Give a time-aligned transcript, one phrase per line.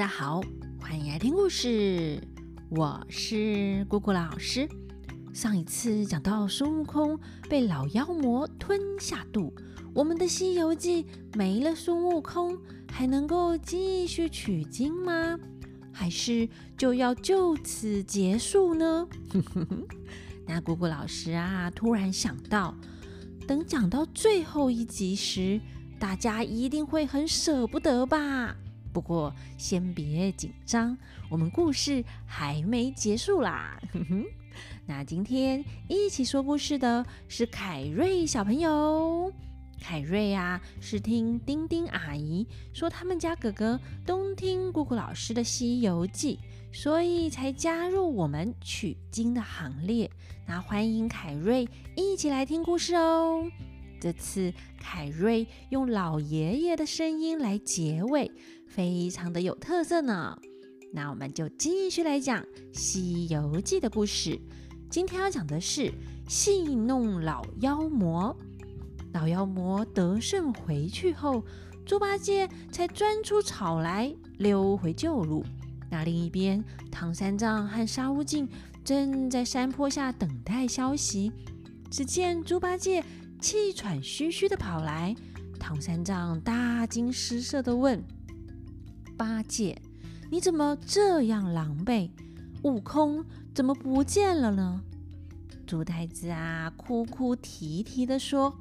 [0.00, 0.40] 大家好，
[0.80, 2.18] 欢迎来听故事。
[2.70, 4.66] 我是姑姑老师。
[5.34, 9.52] 上一次讲到孙悟空被老妖魔吞下肚，
[9.92, 12.56] 我们的《西游记》没了孙悟空，
[12.90, 15.38] 还能够继续取经吗？
[15.92, 16.48] 还是
[16.78, 19.06] 就要就此结束呢？
[20.48, 22.74] 那姑姑老师啊，突然想到，
[23.46, 25.60] 等讲到最后一集时，
[25.98, 28.56] 大家一定会很舍不得吧？
[28.92, 30.96] 不过先别紧张，
[31.30, 33.80] 我们故事还没结束啦。
[34.86, 39.32] 那今天一起说故事的是凯瑞小朋友。
[39.80, 46.38] 凯瑞啊，是听丁丁阿姨说他们家哥哥都听姑姑老师的《西游记》，
[46.76, 50.10] 所以才加入我们取经的行列。
[50.46, 51.66] 那欢迎凯瑞
[51.96, 53.50] 一起来听故事哦。
[54.00, 58.32] 这次凯瑞用老爷爷的声音来结尾，
[58.66, 60.38] 非常的有特色呢。
[60.90, 62.42] 那我们就继续来讲
[62.72, 64.40] 《西游记》的故事。
[64.88, 65.92] 今天要讲的是
[66.26, 68.34] 戏弄老妖魔。
[69.12, 71.44] 老妖魔得胜回去后，
[71.84, 75.44] 猪八戒才钻出草来，溜回旧路。
[75.90, 78.48] 那另一边，唐三藏和沙悟净
[78.82, 81.30] 正在山坡下等待消息。
[81.90, 83.04] 只见猪八戒。
[83.40, 85.16] 气喘吁吁的跑来，
[85.58, 88.04] 唐三藏大惊失色的问
[89.16, 89.80] ：“八戒，
[90.30, 92.10] 你怎么这样狼狈？
[92.62, 93.24] 悟空
[93.54, 94.82] 怎么不见了呢？”
[95.66, 98.58] 猪太子啊，哭哭啼啼的说：“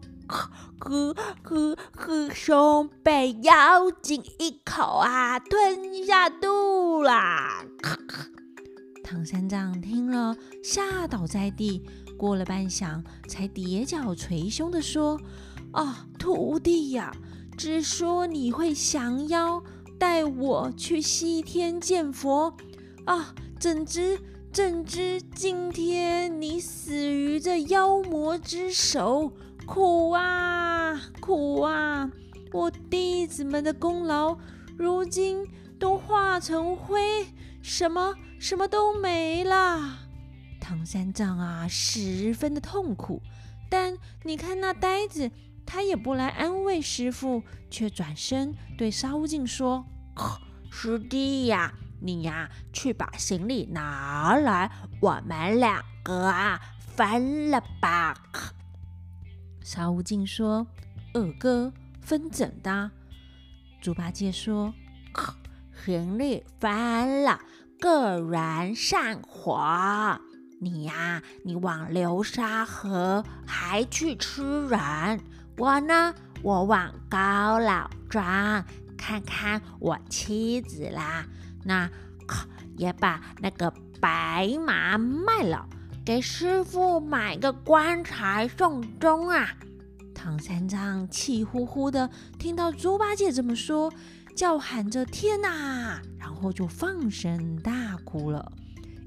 [0.77, 7.65] 哥哥哥兄被妖精一口啊吞下肚啦！”
[9.03, 11.83] 唐三藏听了，吓倒在地。
[12.19, 15.17] 过了半晌，才叠脚捶胸的说
[15.71, 17.15] ：“啊，徒弟呀，
[17.57, 19.63] 只说你会降妖，
[19.97, 22.53] 带我去西天见佛
[23.05, 23.33] 啊！
[23.57, 24.19] 怎知
[24.51, 29.31] 怎知今天你死于这妖魔之手，
[29.65, 32.11] 苦啊苦啊！
[32.51, 34.37] 我弟子们的功劳，
[34.77, 35.47] 如今
[35.79, 37.27] 都化成灰，
[37.61, 39.99] 什么什么都没了。”
[40.69, 43.23] 唐三藏啊，十分的痛苦。
[43.71, 45.31] 但你看那呆子，
[45.65, 47.41] 他也不来安慰师傅，
[47.71, 49.83] 却转身对沙悟净说
[50.69, 54.69] ：“师弟呀，你呀，去把行李拿来，
[55.01, 58.13] 我们两个啊，分了吧。”
[59.65, 60.67] 沙悟净说
[61.15, 62.91] ：“二哥，分怎的？”
[63.81, 64.71] 猪八戒说
[65.83, 67.39] ：“行李翻了，
[67.79, 70.21] 个人上火。”
[70.61, 75.21] 你呀，你往流沙河还去吃人，
[75.57, 78.65] 我呢，我往高老庄
[78.97, 81.25] 看看我妻子啦。
[81.63, 81.89] 那
[82.75, 85.65] 也把那个白马卖了，
[86.05, 89.47] 给师傅买个棺材送终啊！
[90.13, 93.89] 唐三藏气呼呼的听到猪八戒这么说，
[94.35, 98.51] 叫喊着天哪，然后就放声大哭了。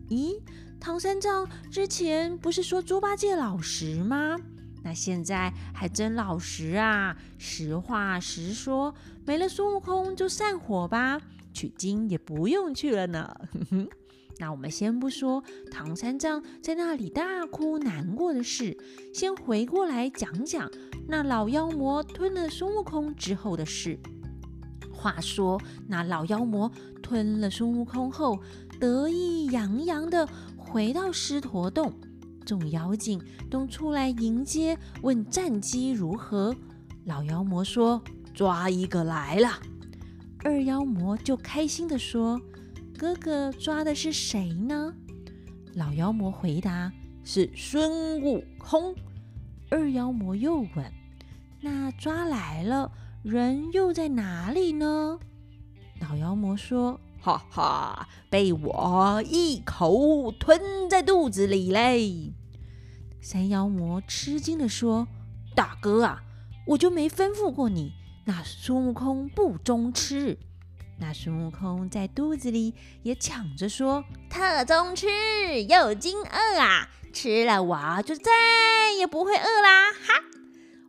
[0.09, 0.41] 咦？
[0.83, 4.37] 唐三藏之前不是说猪八戒老实吗？
[4.83, 7.17] 那现在还真老实啊！
[7.39, 8.93] 实话实说，
[9.25, 11.21] 没了孙悟空就散伙吧，
[11.55, 13.33] 取经也不用去了呢。
[14.41, 18.77] 那我们先不说唐三藏在那里大哭难过的事，
[19.15, 20.69] 先回过来讲讲
[21.07, 23.97] 那老妖魔吞了孙悟空之后的事。
[24.93, 26.71] 话说那老妖魔
[27.01, 28.41] 吞了孙悟空后，
[28.81, 30.29] 得意洋洋的。
[30.73, 31.93] 回到狮驼洞，
[32.47, 36.57] 众妖精都出来迎接，问战机如何。
[37.05, 38.03] 老妖魔说
[38.33, 39.61] ：“抓一个来了。”
[40.43, 42.41] 二妖魔就开心的说
[42.97, 44.95] ：“哥哥抓的是谁呢？”
[45.77, 46.91] 老妖魔回答
[47.23, 48.95] ：“是孙悟空。”
[49.69, 50.91] 二妖魔又问
[51.61, 52.91] ：“那抓来了，
[53.23, 55.19] 人又在哪里呢？”
[56.01, 56.99] 老妖魔说。
[57.23, 62.33] 哈哈，被我一口吞在肚子里嘞！
[63.21, 65.07] 三妖魔吃惊的说
[65.55, 66.25] ：“大哥啊，
[66.67, 67.93] 我就没吩咐过你，
[68.25, 70.37] 那孙悟空不中吃。”
[70.99, 72.75] 那孙悟空在肚子里
[73.05, 75.07] 也抢着说：“特中吃，
[75.63, 76.89] 又惊饿啊！
[77.13, 78.33] 吃了我就再
[78.99, 80.25] 也不会饿啦！”哈！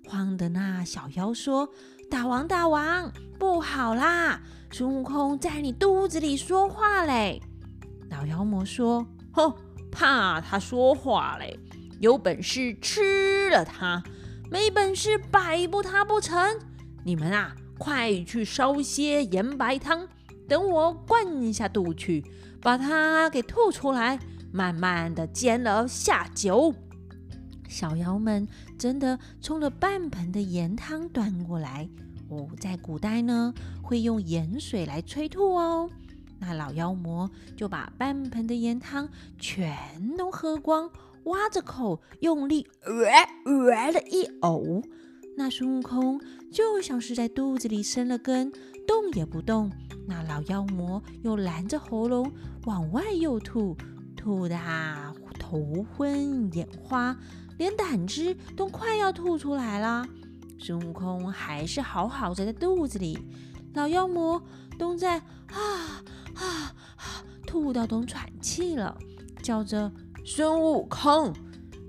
[0.10, 1.70] 慌的那小妖说
[2.10, 4.42] ：“大王，大王，不好啦！”
[4.74, 7.40] 孙悟空在你肚子里说话嘞！
[8.10, 9.54] 老妖魔说：“哼，
[9.92, 11.60] 怕他说话嘞？
[12.00, 14.02] 有本事吃了他，
[14.50, 16.58] 没本事摆布他不成？
[17.04, 20.08] 你们啊，快去烧些盐白汤，
[20.50, 22.26] 等我灌下肚去，
[22.60, 24.18] 把它给吐出来，
[24.52, 26.74] 慢慢的煎了下酒。
[27.70, 28.48] 小妖们
[28.80, 31.88] 真的冲了半盆的盐汤端过来。
[32.60, 35.90] 在古代呢，会用盐水来催吐哦。
[36.40, 39.08] 那老妖魔就把半盆的盐汤
[39.40, 40.90] 全都喝光，
[41.26, 42.94] 挖着口用力呃
[43.46, 44.84] 呃的一呕。
[45.36, 46.20] 那孙悟空
[46.52, 48.52] 就像是在肚子里生了根，
[48.86, 49.72] 动也不动。
[50.06, 52.30] 那老妖魔又拦着喉咙
[52.66, 53.76] 往外又吐，
[54.18, 57.18] 吐的啊头昏眼花，
[57.58, 60.06] 连胆汁都快要吐出来了。
[60.66, 63.20] 孙悟空还是好好的在肚子里，
[63.74, 64.42] 老妖魔
[64.80, 66.02] 都在啊
[66.36, 68.98] 啊啊吐到都喘气了，
[69.42, 69.92] 叫着
[70.26, 71.34] 孙悟空，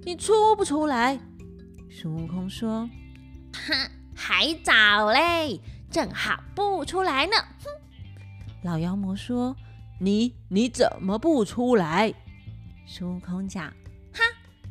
[0.03, 1.17] 你出不出来？
[1.89, 2.91] 孙悟空说。
[3.53, 7.37] 哼，还早嘞，正好不出来呢。
[7.37, 7.71] 哼，
[8.65, 9.55] 老妖魔说
[10.03, 12.13] ：“你你怎么不出来？”
[12.89, 13.73] 孙悟空讲
[14.13, 14.25] ：“哈，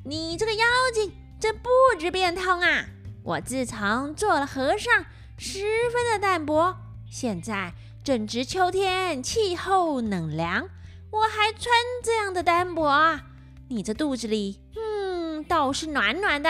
[0.04, 1.10] 你这个妖精
[1.40, 2.86] 真不知变通啊！
[3.24, 5.06] 我自从做了和尚，
[5.38, 5.60] 十
[5.92, 6.76] 分的淡泊。
[7.10, 7.74] 现在
[8.04, 10.68] 正值秋天，气候冷凉，
[11.12, 11.74] 我还穿
[12.04, 13.24] 这样的单薄啊！
[13.70, 16.50] 你这肚子里，嗯，倒是暖暖的，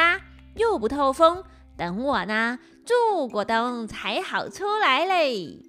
[0.55, 1.43] 又不透风。”
[1.77, 5.59] 等我呢，住过冬才好出来嘞。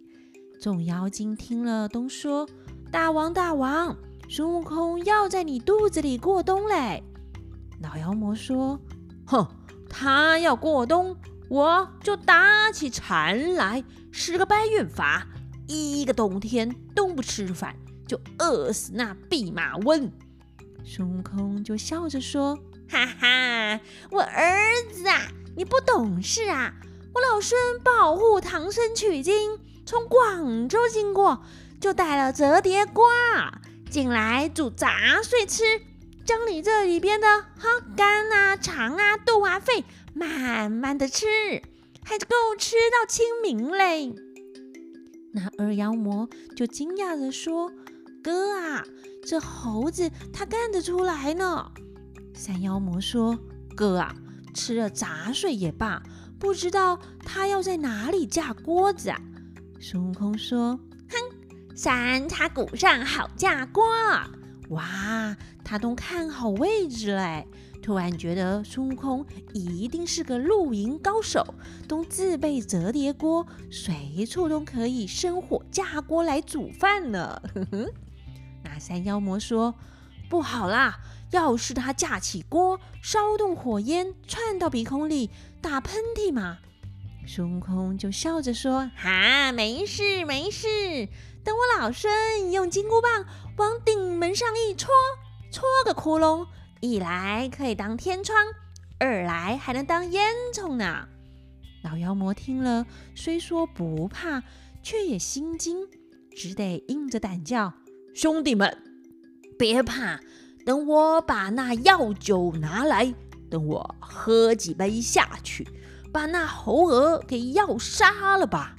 [0.61, 2.49] 众妖精听了，都说
[2.91, 3.97] ：“大王，大王，
[4.29, 7.03] 孙悟空要在你肚子里过冬嘞。”
[7.83, 8.79] 老妖魔说
[9.27, 9.47] ：“哼，
[9.97, 11.17] 他要过冬，
[11.49, 15.25] 我就打起禅来，使个搬运法，
[15.69, 17.77] 一个冬天都不吃饭，
[18.09, 20.11] 就饿死那弼马温。”
[20.85, 22.59] 孙悟空就笑着说
[22.91, 23.81] ：“哈哈，
[24.11, 24.59] 我儿
[24.93, 26.75] 子啊！”你不懂事啊！
[27.15, 31.45] 我老孙保护唐僧取经，从广州经过，
[31.81, 35.63] 就带了折叠瓜进来煮杂碎吃，
[36.25, 39.85] 将你这里边的哈肝啊、肠啊、肚啊、肺
[40.15, 41.27] 慢慢的吃，
[42.05, 44.15] 还够吃到清明嘞。
[45.33, 47.73] 那二妖魔就惊讶的说
[48.23, 48.85] ：“哥啊，
[49.27, 51.71] 这猴子他干得出来呢？”
[52.35, 53.39] 三妖魔说
[53.77, 54.15] ：“哥啊。”
[54.55, 56.01] 吃了杂碎也罢，
[56.39, 59.21] 不知道他要在哪里架锅子啊？
[59.81, 60.79] 孙悟空说
[61.11, 61.17] ：“哼，
[61.75, 63.85] 三叉骨上好架锅。”
[64.71, 67.47] 哇，他都看好位置嘞。
[67.83, 71.55] 突然觉得孙悟空一定是个露营高手，
[71.87, 77.43] 都自备折叠锅，随处都可以生火架锅来煮饭呢。
[77.55, 77.91] 呵呵，
[78.63, 79.75] 那三妖魔说
[80.31, 80.99] ：“不好啦！”
[81.31, 85.29] 要是他架起锅，烧动火焰，窜到鼻孔里
[85.61, 86.59] 打喷嚏嘛？
[87.27, 91.09] 孙悟空就笑着说：“哈，没事没事，
[91.45, 93.27] 等我老孙用金箍棒
[93.59, 94.91] 往顶门上一戳，
[95.53, 96.47] 戳个窟窿，
[96.81, 98.37] 一来可以当天窗，
[98.99, 101.07] 二来还能当烟囱呢。”
[101.85, 104.43] 老妖魔听了，虽说不怕，
[104.83, 105.87] 却也心惊，
[106.35, 107.75] 只得硬着胆叫
[108.17, 108.77] ：“兄弟们，
[109.59, 110.19] 别怕。”
[110.65, 113.13] 等我把那药酒拿来，
[113.51, 115.69] 等我喝几杯下去，
[116.11, 118.75] 把那猴儿给药杀了吧。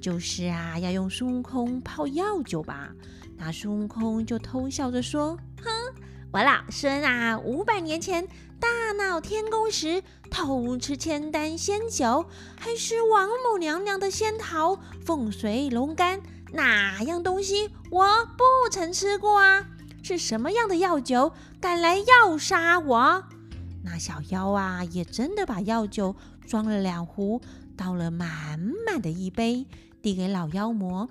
[0.00, 2.90] 就是啊，要用孙悟空泡药酒吧。
[3.36, 5.70] 那孙悟空就偷笑着说：“哼，
[6.32, 8.26] 我老孙啊，五百年前
[8.58, 12.24] 大闹天宫时偷吃千丹仙酒，
[12.58, 16.20] 还是王母娘娘的仙桃凤髓龙肝，
[16.52, 19.66] 哪样东西我不曾吃过啊？”
[20.02, 23.22] 是什么样的药酒敢来药杀我？
[23.84, 26.16] 那小妖啊，也真的把药酒
[26.46, 27.40] 装了两壶，
[27.76, 29.66] 倒了满满的一杯，
[30.02, 31.08] 递给老妖魔。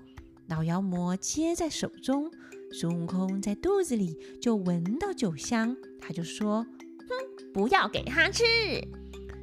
[0.48, 2.32] 老妖魔接在手中，
[2.72, 6.66] 孙悟空在肚子里就闻到酒香，他就说
[7.08, 8.44] ：“哼，不要给他吃。”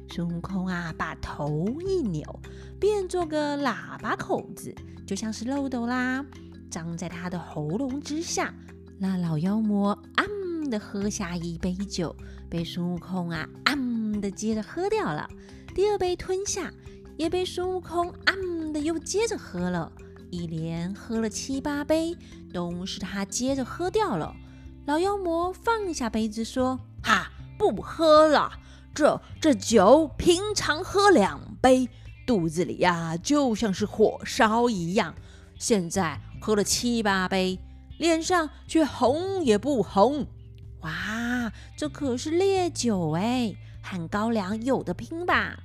[0.09, 2.23] 孙悟空啊，把头一扭，
[2.79, 4.73] 变做个喇叭口子，
[5.05, 6.25] 就像是漏斗啦，
[6.69, 8.53] 张在他的喉咙之下。
[8.99, 10.25] 那老妖魔啊
[10.69, 12.13] 的喝下一杯酒，
[12.49, 13.75] 被孙悟空啊啊
[14.21, 15.29] 的接着喝掉了。
[15.75, 16.71] 第二杯吞下，
[17.17, 18.33] 也被孙悟空啊
[18.73, 19.91] 又接着喝了。
[20.29, 22.15] 一连喝了七八杯，
[22.53, 24.35] 都是他接着喝掉了。
[24.85, 28.51] 老妖魔放下杯子说：“哈，不喝了。
[28.93, 31.89] 这这酒平常喝两杯，
[32.25, 35.15] 肚子里呀就像是火烧一样。
[35.57, 37.59] 现在喝了七八杯。”
[37.97, 40.27] 脸上却红也不红，
[40.81, 45.57] 哇，这可是烈酒哎，和高粱有的拼吧？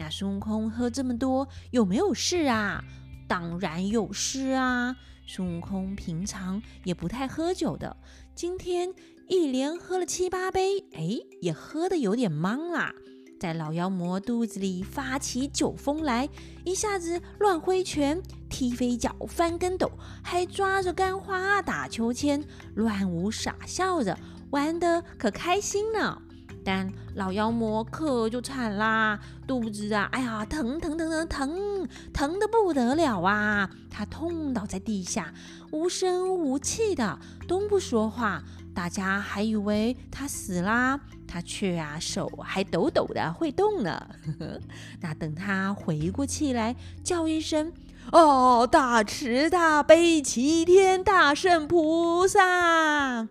[0.00, 2.82] 那孙悟空喝这么多有没有事啊？
[3.28, 4.96] 当然有事啊。
[5.26, 7.94] 孙悟空平常也不太喝酒的，
[8.34, 8.94] 今天
[9.28, 12.94] 一连喝了七八杯，哎，也喝得有点懵啦。
[13.38, 16.26] 在老妖魔肚子里发起酒疯来，
[16.64, 19.92] 一下子乱挥拳、踢飞脚、翻跟斗，
[20.22, 22.42] 还抓着干花打秋千，
[22.74, 24.18] 乱舞傻笑着，
[24.50, 26.22] 玩得可开心呢。
[26.64, 33.70] 但老妖魔可就惨啦，肚子啊，哎呀，疼疼疼疼疼，疼的不得了啊！
[33.90, 35.32] 他痛倒在地下，
[35.72, 38.42] 无声无气的，都不说话。
[38.72, 44.08] 大家还以为他死啦，他却啊手还抖抖的会动呢。
[45.02, 47.72] 那等他回过气来，叫一声
[48.12, 53.28] ：“哦，大慈大悲齐天大圣菩萨！”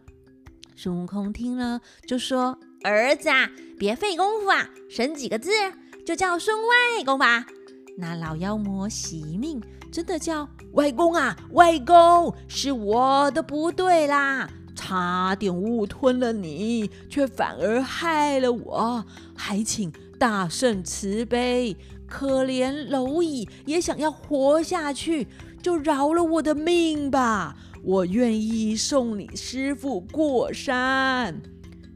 [0.76, 5.52] 孙悟空听了就说：“儿子啊，别费功夫啊，省几个字，
[6.06, 7.46] 就叫孙外公吧。”
[7.98, 11.36] 那老妖魔惜命，真的叫外公啊！
[11.52, 14.50] 外公，是我的不对啦。
[14.74, 19.04] 差点误吞了你，却反而害了我，
[19.36, 21.76] 还请大圣慈悲，
[22.08, 25.28] 可怜蝼蚁也想要活下去，
[25.62, 27.58] 就饶了我的命吧！
[27.84, 31.42] 我愿意送你师傅过山。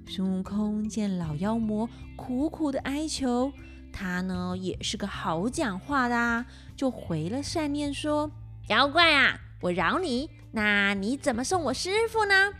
[0.07, 3.51] 孙悟空见老妖魔苦苦的哀求，
[3.91, 6.45] 他呢也是个好讲话的，啊
[6.75, 8.29] 就回了善念说
[8.69, 12.53] ：“妖怪啊，我饶你，那你怎么送我师傅呢？”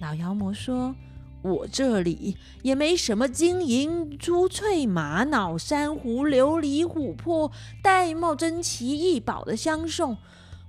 [0.00, 0.96] 老妖魔说
[1.42, 7.52] ：“我这里也没什么金银珠翠玛瑙珊瑚琉璃琥珀
[7.82, 10.16] 玳瑁珍奇异宝的相送，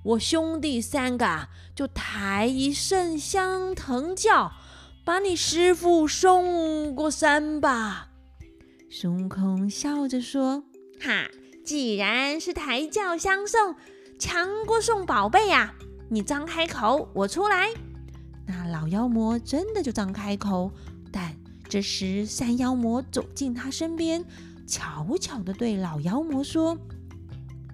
[0.03, 4.51] 我兄弟三个就抬一圣香藤轿，
[5.05, 8.09] 把你师傅送过山吧。”
[8.89, 10.63] 孙悟空笑着说
[11.01, 11.27] ：“哈，
[11.65, 13.75] 既然是抬轿相送，
[14.19, 15.73] 强过送宝贝呀！
[16.09, 17.69] 你张开口，我出来。”
[18.45, 20.71] 那老妖魔真的就张开口，
[21.11, 21.35] 但
[21.67, 24.23] 这时山妖魔走进他身边，
[24.67, 26.77] 悄悄地对老妖魔说：“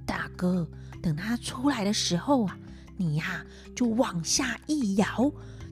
[0.07, 0.67] 大哥，
[1.01, 2.57] 等他出来的时候啊，
[2.95, 3.45] 你呀
[3.75, 5.31] 就往下一摇，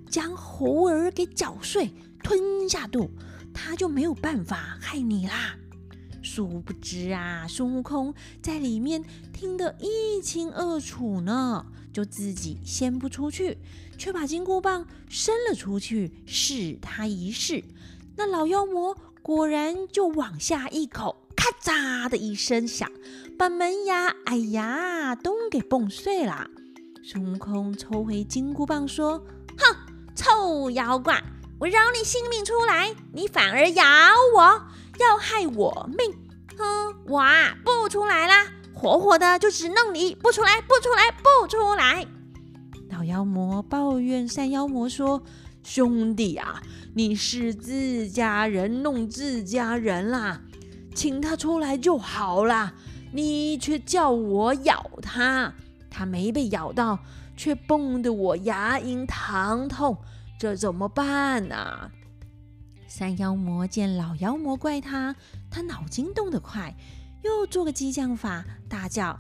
[0.10, 3.10] 将猴儿给搅碎，吞下肚，
[3.54, 5.56] 他就没有办法害你啦。”
[6.24, 13.58] 殊不知啊，孙悟空在里面听得一清二楚呢，就自己先不出去，
[13.98, 17.64] 却把金箍棒伸了出去，试他一试。
[18.18, 22.92] 那老妖魔果然就往下一口，咔嚓的一声响，
[23.38, 26.50] 把门牙哎呀都给蹦碎了。
[27.04, 29.24] 孙悟空抽回金箍棒说
[29.58, 29.78] ：“哼，
[30.18, 31.24] 臭妖怪，
[31.60, 33.86] 我饶你性命出来，你反而咬
[34.36, 34.62] 我。”
[35.00, 36.12] 要害我命，
[36.58, 36.96] 哼！
[37.06, 42.04] 我啊不出来啦，活活的就只弄你不出来，不出来，不出来！
[42.90, 45.22] 老妖魔抱怨山妖魔说
[45.64, 46.64] ：“兄弟啊，
[46.96, 50.42] 你是自家人弄自家人啦，
[50.96, 52.74] 请他出来就好啦，
[53.14, 55.54] 你却叫我咬他，
[55.92, 56.98] 他没被咬到，
[57.38, 59.98] 却蹦得我牙龈疼痛，
[60.38, 61.92] 这怎么办呢？”
[62.88, 65.16] 山妖魔见老妖魔怪他，
[65.52, 66.76] 他脑筋动得快，
[67.22, 69.20] 又做个激将法，大叫：“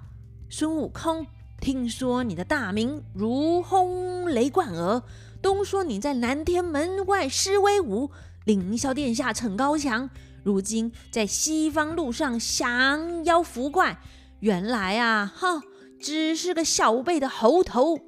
[0.49, 1.27] 孙悟空，
[1.59, 5.03] 听说你的大名如轰雷贯耳，
[5.41, 8.09] 都说你在南天门外施威武，
[8.45, 10.09] 凌霄殿下逞高强，
[10.43, 13.99] 如今在西方路上降妖伏怪，
[14.39, 15.61] 原来啊，哈，
[15.99, 17.99] 只是个小辈的猴头。”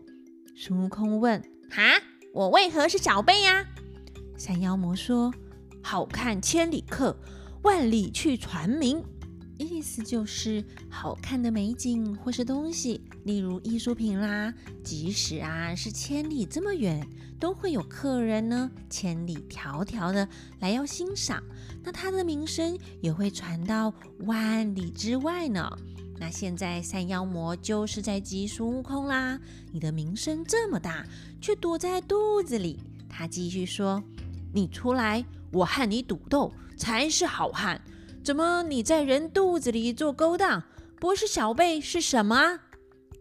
[0.62, 2.02] 孙悟空问：“哈，
[2.34, 3.66] 我为何是小辈呀？”
[4.38, 5.34] 山妖魔说。
[5.82, 7.18] 好看千里客，
[7.62, 9.02] 万里去传名。
[9.58, 17.08] 意思就是好看的美景或是东西，例如艺术品啦，即使啊是千里这么远，
[17.40, 20.28] 都会有客人呢千里迢迢的
[20.60, 21.42] 来要欣赏。
[21.84, 23.94] 那他的名声也会传到
[24.26, 25.78] 万里之外呢。
[26.20, 29.40] 那现在三妖魔就是在激孙悟空啦。
[29.72, 31.06] 你的名声这么大，
[31.40, 32.80] 却躲在肚子里。
[33.10, 34.04] 他继续说
[34.54, 37.82] ：“你出来。”我和你赌斗才是好汉，
[38.24, 40.62] 怎么你在人肚子里做勾当？
[41.00, 42.60] 不是小辈是什么？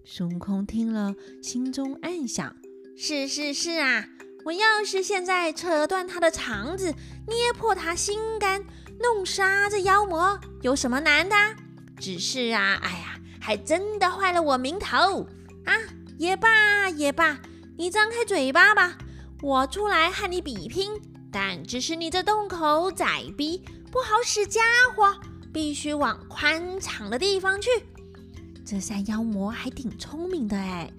[0.04, 2.54] 孙悟空听了，心中暗想：
[2.98, 4.06] 是是是啊，
[4.44, 6.92] 我要是现在扯断他的肠子，
[7.26, 8.62] 捏破他心肝，
[9.00, 11.34] 弄杀这妖魔，有什么难的？
[11.98, 15.26] 只是啊，哎呀，还真的坏了我名头
[15.64, 15.74] 啊！
[16.16, 17.38] 也罢也罢，
[17.76, 18.96] 你张开嘴巴吧，
[19.42, 20.90] 我出来和你比拼。
[21.30, 23.62] 但只是你这洞口窄逼，
[23.92, 24.62] 不好使家
[24.96, 25.14] 伙，
[25.52, 27.68] 必须往宽敞的地方去。
[28.64, 30.90] 这山妖魔还挺聪明的哎。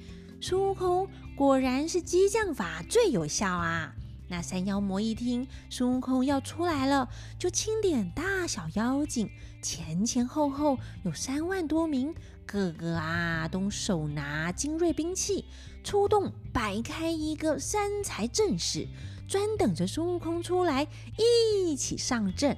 [0.41, 3.91] 孙悟空果然是激将法最有效啊！
[4.27, 9.29] 那山妖魔一听孙悟空要出来了，就清点大大小妖精，
[9.61, 12.15] 前前后后有三万多名，
[12.45, 15.43] 个个啊都手拿精锐兵器，
[15.83, 18.87] 出动摆开一个三才阵势，
[19.27, 22.57] 专等着孙悟空出来一起上阵。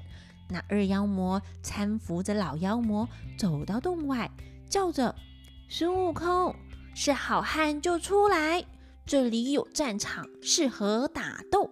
[0.50, 4.30] 那二妖魔搀扶着老妖魔走到洞外，
[4.70, 5.16] 叫着
[5.68, 6.56] ：“孙悟空，
[6.94, 8.64] 是好汉就出来。”
[9.08, 11.72] 这里有战场，适合打斗。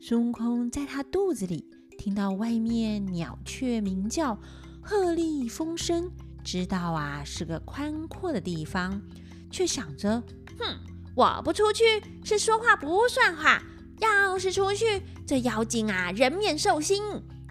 [0.00, 1.66] 孙悟空在他肚子里
[2.00, 4.34] 听到外面鸟雀鸣叫，
[4.80, 6.10] 鹤唳风声，
[6.42, 9.02] 知道啊是个宽阔的地方，
[9.50, 10.22] 却想着：
[10.58, 10.78] 哼，
[11.14, 11.84] 我不出去
[12.24, 13.62] 是说话不算话，
[13.98, 17.02] 要是出去，这妖精啊人面兽心。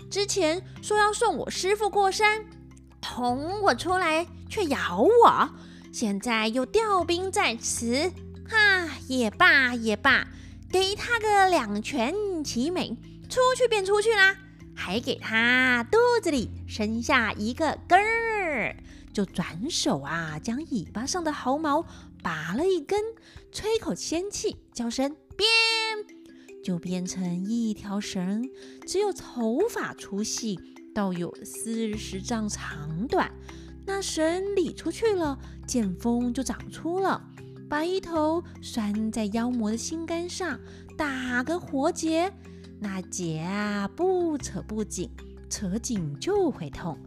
[0.10, 2.44] 之前说要送我师傅过山，
[3.00, 5.50] 捅我出来却咬我，
[5.91, 8.12] 现在又调兵在此。
[8.50, 10.27] 哈，也罢也罢，
[10.72, 12.98] 给他个两全其美，
[13.29, 14.36] 出去便出去啦。
[14.75, 18.75] 还给他肚子里生下一个根儿，
[19.13, 21.86] 就转手啊，将尾巴上的毫毛
[22.24, 23.00] 拔了一根，
[23.51, 25.50] 吹口仙气，叫声变，
[26.63, 28.50] 就变成一条绳，
[28.88, 30.57] 只有头发粗细，
[30.95, 33.31] 倒有四十丈长短。
[33.86, 37.21] 那绳理出去了，剑锋就长出了。
[37.69, 40.57] 把一头拴在妖魔的心肝上，
[40.98, 42.31] 打个活结。
[42.79, 45.09] 那结啊，不扯不紧，
[45.50, 46.98] 扯紧就会痛。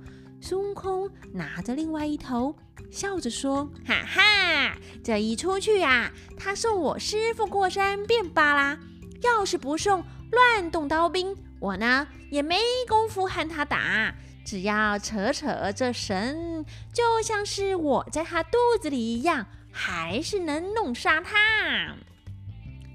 [0.40, 2.54] 孙悟空拿着另外一头，
[2.90, 8.78] 笑着说：“哈哈，这一出去呀，他送我师傅过山便罢啦。
[9.22, 14.14] 要是不送，乱动刀兵，我呢也没工夫和他打。
[14.44, 21.96] 只要扯扯这绳，就像是我在他肚子里一样。”还是能弄杀他。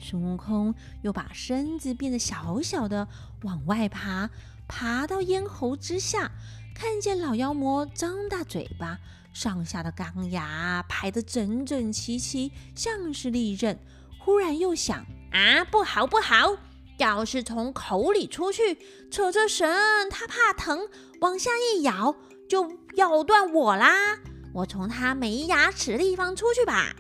[0.10, 3.06] 孙悟空又把身子变得小小的，
[3.42, 4.30] 往外爬，
[4.66, 6.32] 爬到咽喉之下，
[6.74, 9.00] 看见老妖魔张大嘴巴，
[9.34, 13.78] 上下的钢牙排得整整齐齐，像是利刃。
[14.18, 16.56] 忽然又想：啊，不好不好！
[16.98, 18.78] 要是从口里出去，
[19.12, 19.70] 扯着绳，
[20.10, 20.88] 他怕疼，
[21.20, 22.16] 往下一咬，
[22.48, 24.18] 就咬断我啦。
[24.54, 26.96] 我从他没牙齿的地方出去吧。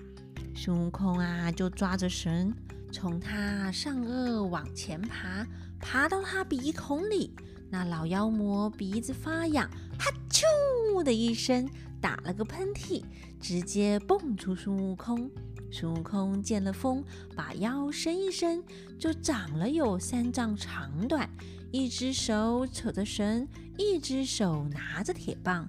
[0.54, 2.54] 孙悟空啊，就抓着绳，
[2.92, 5.46] 从他上颚往前爬，
[5.80, 7.34] 爬到他鼻孔里。
[7.70, 9.70] 那老妖魔鼻子发痒，
[10.00, 11.70] 哈啾的一声
[12.00, 13.04] 打了个喷嚏，
[13.42, 15.30] 直接蹦出孙悟空。
[15.70, 17.04] 孙悟空见了风，
[17.36, 18.64] 把腰伸一伸，
[18.98, 21.30] 就长了有三丈长短，
[21.72, 23.46] 一只手扯着绳，
[23.78, 25.68] 一只手拿着铁棒。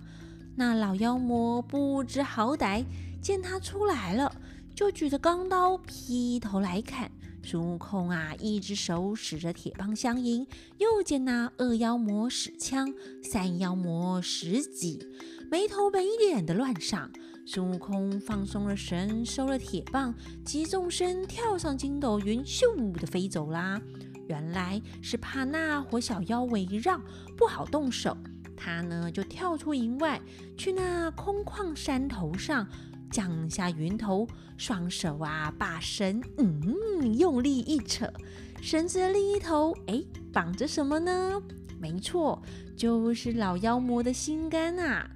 [0.54, 2.84] 那老妖魔不知好歹，
[3.20, 4.32] 见他出来了，
[4.78, 7.10] 就举着钢刀劈头来砍。
[7.42, 12.88] 孙悟空啊，一只手使着铁棒相迎，又见那二妖魔使枪，
[13.20, 15.04] 三妖魔使戟，
[15.50, 17.10] 没头没脸的乱上。
[17.44, 20.14] 孙悟空放松了神，收了铁棒，
[20.44, 23.82] 急纵身跳上筋斗云，咻的飞走啦。
[24.28, 27.00] 原来是怕那伙小妖围绕，
[27.36, 28.16] 不好动手。
[28.56, 30.20] 他呢，就跳出营外，
[30.56, 32.66] 去那空旷山头上，
[33.10, 38.12] 降下云头，双手啊，把绳嗯用力一扯，
[38.60, 41.42] 绳子的另一头，哎，绑着什么呢？
[41.80, 42.42] 没错，
[42.76, 45.10] 就是老妖魔的心肝啊！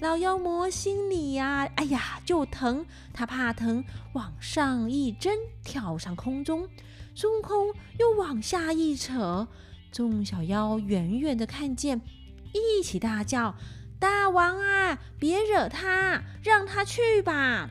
[0.00, 3.84] 老妖魔心里呀，哎呀，就疼，他怕疼，
[4.14, 5.32] 往上一挣，
[5.64, 6.68] 跳上空中，
[7.14, 9.48] 孙悟空又往下一扯，
[9.90, 12.00] 众小妖远远的看见。
[12.52, 13.54] 一起大叫
[13.98, 17.68] ：“大王啊，别惹他，让他去吧！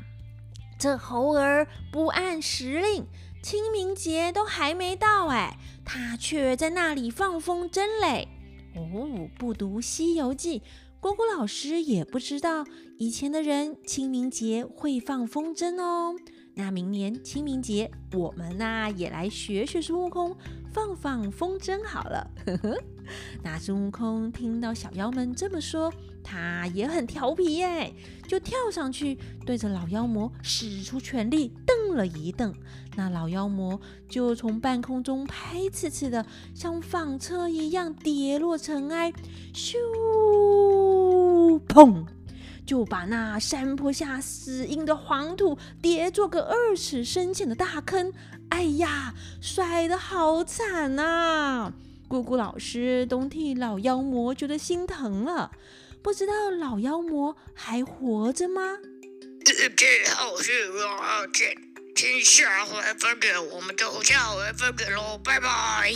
[0.78, 3.06] 这猴儿不按时令，
[3.42, 8.28] 清明节都还没到，哎，他却在那里放风筝嘞！
[8.76, 10.60] 哦，不读《西游记》，
[11.00, 12.66] 果果老师也不知道
[12.98, 16.14] 以前的人清明节会放风筝哦。
[16.56, 20.36] 那明年清明节，我们呐也来学学孙悟空。”
[20.74, 22.78] 放放风筝好了，呵呵。
[23.42, 25.92] 那孙悟空听到小妖们这么说，
[26.30, 27.94] 他也很调皮耶，
[28.28, 32.54] 就跳上去对着老妖魔使出全力蹬了一蹬，
[32.98, 39.14] 那老妖魔就从半空中拍刺刺的像纺车一样跌落尘埃，
[39.54, 39.78] 咻，
[41.66, 42.06] 砰！
[42.66, 48.12] 就把那山坡下死硬的黄土叠做个二尺深浅的大坑，
[48.50, 51.72] 哎呀，摔得好惨呐！
[52.10, 55.52] 姑姑老师都替老妖魔觉得心疼了。
[56.02, 58.62] 不知道老妖魔还活着吗？
[59.46, 61.48] 自己后续如何请
[61.96, 65.94] 请下回分解，我们就下回分解喽，拜拜。